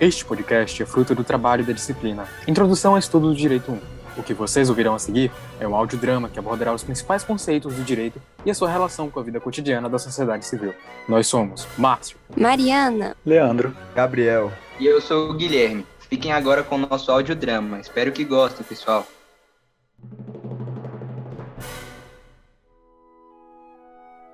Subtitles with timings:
[0.00, 3.80] Este podcast é fruto do trabalho da disciplina Introdução ao Estudo do Direito 1.
[4.16, 5.28] O que vocês ouvirão a seguir
[5.58, 9.18] é um audiodrama que abordará os principais conceitos do direito e a sua relação com
[9.18, 10.72] a vida cotidiana da sociedade civil.
[11.08, 15.84] Nós somos Márcio, Mariana, Leandro, Gabriel e eu sou o Guilherme.
[16.08, 17.80] Fiquem agora com o nosso audiodrama.
[17.80, 19.04] Espero que gostem, pessoal.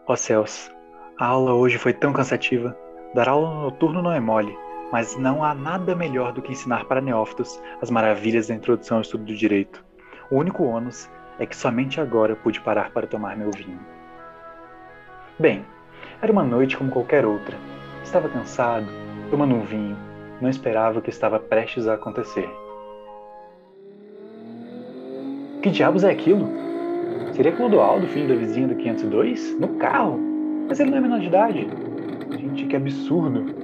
[0.06, 0.70] Ó oh, céus,
[1.18, 2.76] a aula hoje foi tão cansativa.
[3.14, 4.54] Dar aula no noturno não é mole,
[4.94, 9.00] mas não há nada melhor do que ensinar para neófitos as maravilhas da introdução ao
[9.00, 9.84] estudo do direito.
[10.30, 13.80] O único ônus é que somente agora pude parar para tomar meu vinho.
[15.36, 15.64] Bem,
[16.22, 17.56] era uma noite como qualquer outra.
[18.04, 18.86] Estava cansado,
[19.32, 19.96] tomando um vinho,
[20.40, 22.48] não esperava o que estava prestes a acontecer.
[25.60, 26.48] Que diabos é aquilo?
[27.32, 29.58] Seria Clodoaldo, filho da vizinha do 502?
[29.58, 30.20] No carro?
[30.68, 31.68] Mas ele não é menor de idade.
[32.38, 33.63] Gente, que absurdo.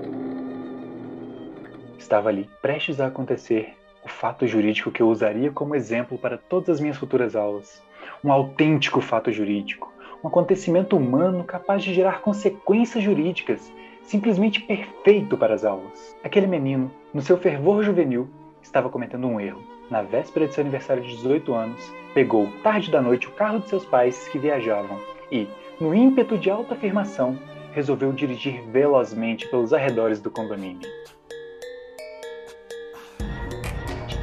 [2.10, 3.72] Estava ali, prestes a acontecer,
[4.05, 7.80] o fato jurídico que eu usaria como exemplo para todas as minhas futuras aulas.
[8.25, 9.92] Um autêntico fato jurídico.
[10.20, 16.17] Um acontecimento humano capaz de gerar consequências jurídicas, simplesmente perfeito para as aulas.
[16.25, 18.28] Aquele menino, no seu fervor juvenil,
[18.61, 19.62] estava cometendo um erro.
[19.89, 23.69] Na véspera de seu aniversário de 18 anos, pegou, tarde da noite, o carro de
[23.69, 24.98] seus pais que viajavam
[25.30, 25.47] e,
[25.80, 27.39] no ímpeto de autoafirmação,
[27.72, 30.91] resolveu dirigir velozmente pelos arredores do condomínio.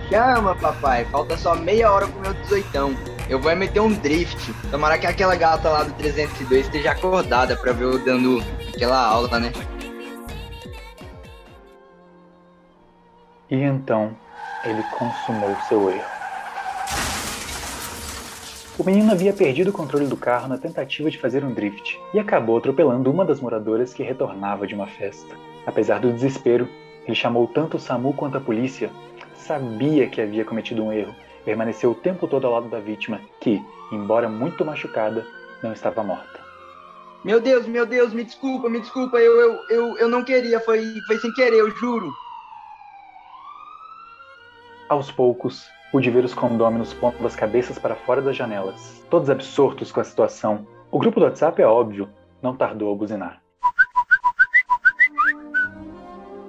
[0.10, 1.04] Chama, papai.
[1.06, 2.96] Falta só meia hora pro meu dezoitão.
[3.30, 4.54] Eu vou meter um drift.
[4.72, 8.42] Tomara que aquela gata lá do 302 esteja acordada pra ver eu dando
[8.74, 9.52] aquela aula, né?
[13.50, 14.16] E então,
[14.64, 16.18] ele consumou seu erro.
[18.78, 22.20] O menino havia perdido o controle do carro na tentativa de fazer um drift e
[22.20, 25.36] acabou atropelando uma das moradoras que retornava de uma festa.
[25.66, 26.70] Apesar do desespero,
[27.06, 28.92] ele chamou tanto o SAMU quanto a polícia
[29.48, 33.64] sabia que havia cometido um erro, permaneceu o tempo todo ao lado da vítima, que,
[33.92, 35.26] embora muito machucada,
[35.64, 36.40] não estava morta.
[37.24, 40.84] Meu Deus, meu Deus, me desculpa, me desculpa, eu, eu, eu, eu não queria, foi,
[41.08, 42.12] foi sem querer, eu juro.
[44.90, 49.92] Aos poucos, pude ver os condôminos pondo as cabeças para fora das janelas, todos absortos
[49.92, 50.68] com a situação.
[50.92, 52.10] O grupo do WhatsApp é óbvio,
[52.42, 53.42] não tardou a buzinar.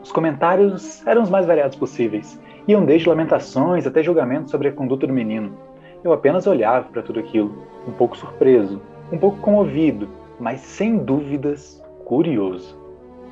[0.03, 5.07] Os comentários eram os mais variados possíveis, Iam desde lamentações até julgamentos sobre a conduta
[5.07, 5.57] do menino.
[6.05, 8.79] Eu apenas olhava para tudo aquilo, um pouco surpreso,
[9.11, 10.07] um pouco comovido,
[10.39, 12.79] mas sem dúvidas curioso.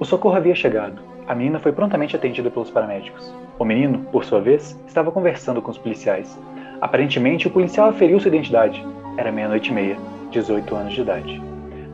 [0.01, 1.03] O socorro havia chegado.
[1.27, 3.31] A menina foi prontamente atendida pelos paramédicos.
[3.59, 6.41] O menino, por sua vez, estava conversando com os policiais.
[6.81, 8.83] Aparentemente, o policial aferiu sua identidade.
[9.19, 9.99] Era meia-noite e meia,
[10.31, 11.43] 18 anos de idade.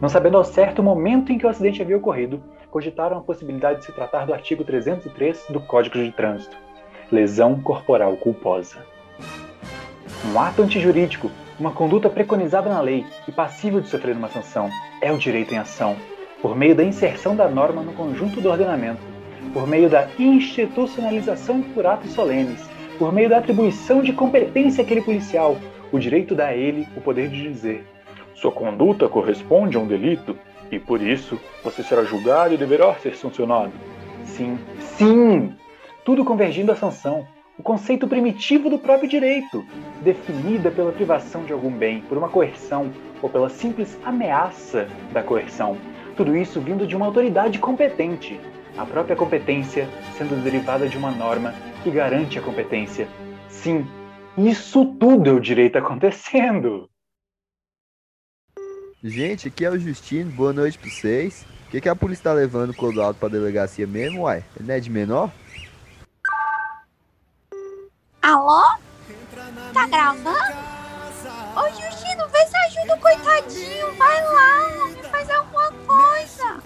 [0.00, 3.80] Não sabendo ao certo o momento em que o acidente havia ocorrido, cogitaram a possibilidade
[3.80, 6.56] de se tratar do artigo 303 do Código de Trânsito,
[7.12, 8.78] lesão corporal culposa.
[10.32, 11.30] Um ato antijurídico,
[11.60, 15.58] uma conduta preconizada na lei e passível de sofrer uma sanção, é o direito em
[15.58, 15.94] ação,
[16.40, 19.02] por meio da inserção da norma no conjunto do ordenamento,
[19.52, 22.66] por meio da institucionalização por atos solenes,
[22.98, 25.58] por meio da atribuição de competência àquele policial,
[25.92, 27.86] o direito dá a ele o poder de dizer:
[28.34, 30.36] sua conduta corresponde a um delito
[30.70, 33.72] e por isso você será julgado e deverá ser sancionado.
[34.24, 34.58] Sim,
[34.96, 35.54] sim!
[36.04, 37.26] Tudo convergindo à sanção,
[37.58, 39.64] o conceito primitivo do próprio direito,
[40.02, 42.90] definida pela privação de algum bem, por uma coerção
[43.20, 45.76] ou pela simples ameaça da coerção.
[46.16, 48.40] Tudo isso vindo de uma autoridade competente,
[48.76, 53.06] a própria competência sendo derivada de uma norma que garante a competência.
[53.48, 53.86] Sim,
[54.36, 56.88] isso tudo é o direito acontecendo.
[59.04, 61.44] Gente, aqui é o Justino, boa noite pra vocês.
[61.66, 64.44] O que, que a polícia tá levando o Clodoaldo pra delegacia mesmo, uai?
[64.56, 65.30] Ele não é de menor?
[68.32, 68.62] Alô?
[69.74, 70.56] Tá gravando?
[71.54, 73.94] Ô Justino, vê se ajuda o coitadinho.
[73.98, 76.62] Vai lá, me faz alguma coisa.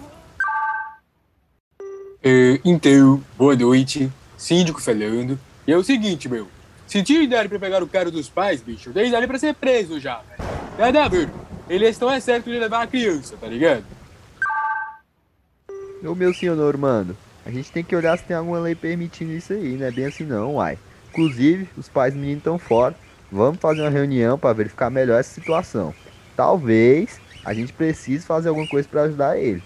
[2.22, 4.12] É, então, boa noite.
[4.38, 5.36] Síndico falando.
[5.66, 6.46] E é o seguinte, meu.
[6.86, 9.98] Se tinha dali pra pegar o cara dos pais, bicho, daí dali pra ser preso
[9.98, 10.48] já, velho.
[10.78, 11.28] Nada a ver.
[11.68, 13.84] Eles estão é certo de levar a criança, tá ligado?
[16.04, 19.52] Ô meu senhor, mano, a gente tem que olhar se tem alguma lei permitindo isso
[19.52, 20.78] aí, não é bem assim não, uai.
[21.16, 22.94] Inclusive, os pais do menino estão fora.
[23.32, 25.94] Vamos fazer uma reunião para verificar melhor essa situação.
[26.36, 29.62] Talvez a gente precise fazer alguma coisa para ajudar ele.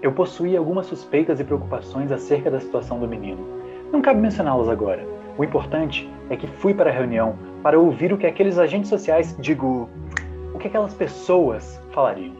[0.00, 3.44] Eu possuía algumas suspeitas e preocupações acerca da situação do menino.
[3.90, 5.04] Não cabe mencioná-las agora.
[5.36, 9.36] O importante é que fui para a reunião para ouvir o que aqueles agentes sociais,
[9.40, 9.90] digo,
[10.54, 12.36] o que aquelas pessoas falariam.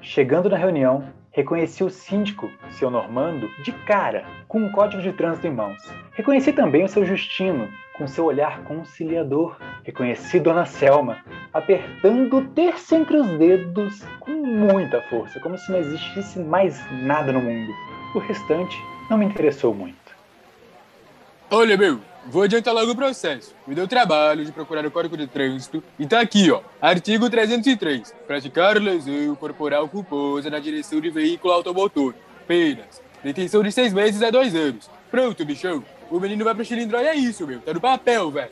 [0.00, 5.46] Chegando na reunião, Reconheci o síndico, seu Normando, de cara, com um código de trânsito
[5.46, 5.82] em mãos.
[6.12, 9.56] Reconheci também o seu Justino, com seu olhar conciliador.
[9.82, 15.78] Reconheci Dona Selma, apertando o terço entre os dedos com muita força, como se não
[15.78, 17.72] existisse mais nada no mundo.
[18.14, 18.76] O restante
[19.08, 19.96] não me interessou muito.
[21.50, 23.54] Olha, meu, vou adiantar logo o processo.
[23.66, 26.60] Me deu trabalho de procurar o Código de Trânsito e tá aqui, ó.
[26.80, 28.14] Artigo 303.
[28.26, 32.14] Praticar lesão corporal culposa na direção de veículo automotor.
[32.46, 33.02] Penas.
[33.22, 34.90] Detenção de seis meses a dois anos.
[35.10, 35.84] Pronto, bichão.
[36.10, 37.60] O menino vai pro cilindro é isso, meu.
[37.60, 38.50] Tá no papel, velho.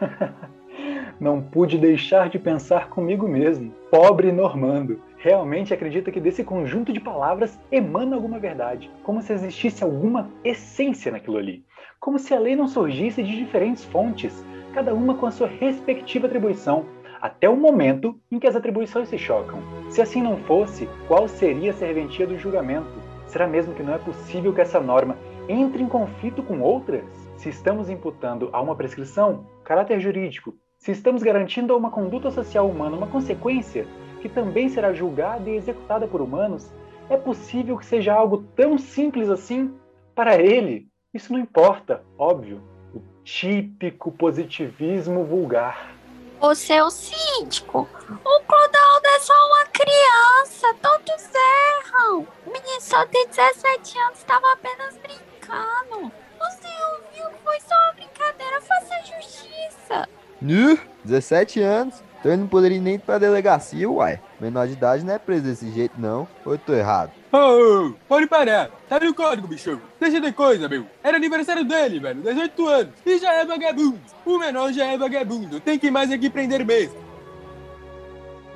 [1.20, 3.74] Não pude deixar de pensar comigo mesmo.
[3.90, 5.00] Pobre Normando.
[5.18, 11.10] Realmente acredita que desse conjunto de palavras emana alguma verdade, como se existisse alguma essência
[11.10, 11.64] naquilo ali.
[11.98, 16.28] Como se a lei não surgisse de diferentes fontes, cada uma com a sua respectiva
[16.28, 16.86] atribuição,
[17.20, 19.60] até o momento em que as atribuições se chocam.
[19.90, 23.02] Se assim não fosse, qual seria a serventia do julgamento?
[23.26, 25.18] Será mesmo que não é possível que essa norma
[25.48, 27.04] entre em conflito com outras?
[27.36, 32.68] Se estamos imputando a uma prescrição caráter jurídico, se estamos garantindo a uma conduta social
[32.68, 33.84] humana uma consequência
[34.20, 36.70] que também será julgada e executada por humanos,
[37.08, 39.74] é possível que seja algo tão simples assim?
[40.14, 42.62] Para ele, isso não importa, óbvio.
[42.94, 45.94] O típico positivismo vulgar.
[46.40, 52.26] O seu síndico, o Clodoaldo é só uma criança, todos erram.
[52.46, 56.12] O menino só tem 17 anos, estava apenas brincando.
[56.40, 60.08] O senhor viu que foi só uma brincadeira, faça justiça.
[60.40, 62.07] Nu, 17 anos.
[62.18, 64.20] Então ele não poderia nem ir pra delegacia, uai.
[64.40, 66.26] Menor de idade não é preso desse jeito, não.
[66.44, 67.12] Ou eu tô errado?
[67.32, 68.70] Ô, oh, pode parar.
[68.88, 69.80] Tá no código, bichão.
[70.00, 70.84] Deixa de coisa, meu.
[71.02, 72.22] Era aniversário dele, velho.
[72.22, 72.92] 18 anos.
[73.06, 74.00] E já é vagabundo.
[74.26, 75.60] O menor já é vagabundo.
[75.60, 76.96] Tem que mais aqui prender mesmo.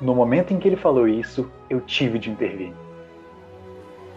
[0.01, 2.73] No momento em que ele falou isso, eu tive de intervir.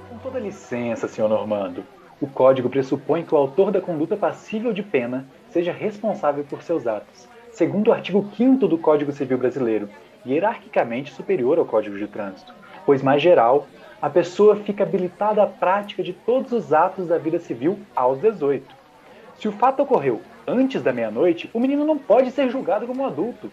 [0.08, 1.84] Com toda licença, senhor Normando.
[2.20, 6.86] O código pressupõe que o autor da conduta passível de pena seja responsável por seus
[6.86, 9.88] atos, segundo o artigo 5 do Código Civil Brasileiro,
[10.26, 12.52] hierarquicamente superior ao Código de Trânsito,
[12.84, 13.66] pois mais geral,
[14.00, 18.62] a pessoa fica habilitada à prática de todos os atos da vida civil aos 18.
[19.38, 23.50] Se o fato ocorreu antes da meia-noite, o menino não pode ser julgado como adulto.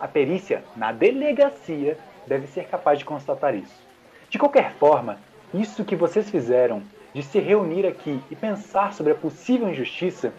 [0.00, 1.96] A perícia na delegacia
[2.26, 3.80] deve ser capaz de constatar isso.
[4.28, 5.16] De qualquer forma,
[5.54, 6.82] isso que vocês fizeram
[7.14, 10.32] de se reunir aqui e pensar sobre a possível injustiça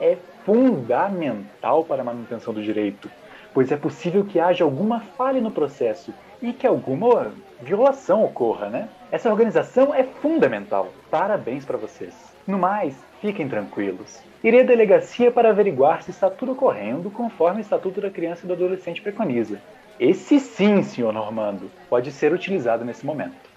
[0.00, 3.10] é fundamental para a manutenção do direito,
[3.52, 8.88] pois é possível que haja alguma falha no processo e que alguma violação ocorra, né?
[9.10, 10.92] Essa organização é fundamental.
[11.10, 12.14] Parabéns para vocês.
[12.46, 14.20] No mais, fiquem tranquilos.
[14.42, 18.48] Irei à delegacia para averiguar se está tudo ocorrendo conforme o Estatuto da Criança e
[18.48, 19.60] do Adolescente preconiza.
[20.00, 23.51] Esse sim, senhor Normando, pode ser utilizado nesse momento.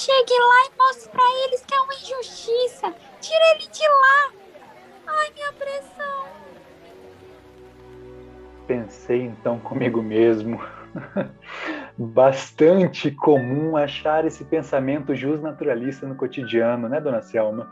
[0.00, 2.94] Chegue lá e mostre para eles que é uma injustiça.
[3.20, 4.32] Tira ele de lá.
[5.06, 6.26] Ai, minha pressão.
[8.66, 10.60] Pensei então comigo mesmo.
[11.98, 17.68] Bastante comum achar esse pensamento justnaturalista no cotidiano, né, dona Selma?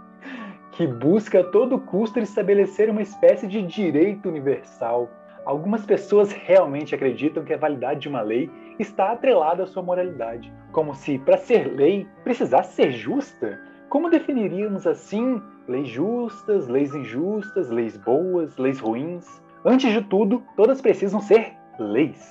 [0.72, 5.10] que busca a todo custo estabelecer uma espécie de direito universal.
[5.48, 10.52] Algumas pessoas realmente acreditam que a validade de uma lei está atrelada à sua moralidade,
[10.72, 13.58] como se, para ser lei, precisasse ser justa.
[13.88, 19.40] Como definiríamos assim leis justas, leis injustas, leis boas, leis ruins?
[19.64, 22.30] Antes de tudo, todas precisam ser leis.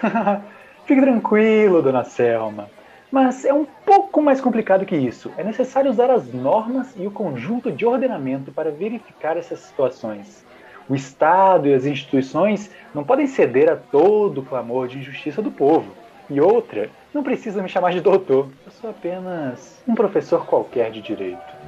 [0.86, 2.70] Fique tranquilo, dona Selma.
[3.10, 5.32] Mas é um pouco mais complicado que isso.
[5.36, 10.46] É necessário usar as normas e o conjunto de ordenamento para verificar essas situações.
[10.88, 15.50] O Estado e as instituições não podem ceder a todo o clamor de injustiça do
[15.50, 15.92] povo.
[16.30, 21.02] E outra, não precisa me chamar de doutor, eu sou apenas um professor qualquer de
[21.02, 21.58] direito.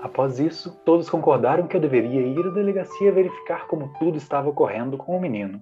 [0.00, 4.96] Após isso, todos concordaram que eu deveria ir à delegacia verificar como tudo estava ocorrendo
[4.96, 5.60] com o menino.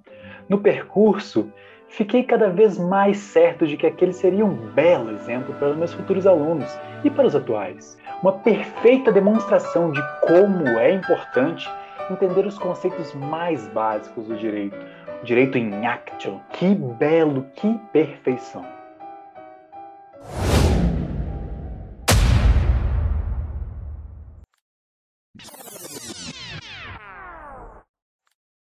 [0.48, 1.50] No percurso,
[1.88, 5.92] fiquei cada vez mais certo de que aquele seria um belo exemplo para os meus
[5.92, 6.68] futuros alunos
[7.02, 7.98] e para os atuais.
[8.22, 11.68] Uma perfeita demonstração de como é importante
[12.10, 14.76] entender os conceitos mais básicos do direito.
[15.22, 16.40] O direito em actio.
[16.52, 18.64] Que belo, que perfeição.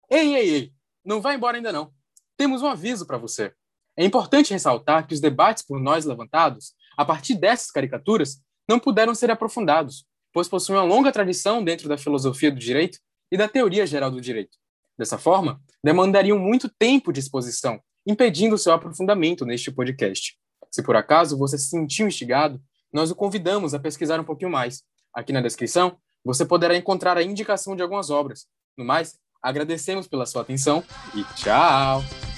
[0.08, 0.72] Ei, ei, ei!
[1.04, 1.92] Não vai embora ainda não
[2.40, 3.52] temos um aviso para você.
[3.94, 9.14] É importante ressaltar que os debates por nós levantados, a partir dessas caricaturas, não puderam
[9.14, 12.98] ser aprofundados, pois possui uma longa tradição dentro da filosofia do direito
[13.30, 14.56] e da teoria geral do direito.
[14.98, 20.36] Dessa forma, demandariam muito tempo de exposição, impedindo seu aprofundamento neste podcast.
[20.70, 22.60] Se por acaso você se sentiu instigado,
[22.92, 24.82] nós o convidamos a pesquisar um pouquinho mais.
[25.14, 28.46] Aqui na descrição, você poderá encontrar a indicação de algumas obras.
[28.76, 30.84] No mais, agradecemos pela sua atenção
[31.14, 32.29] e tchau!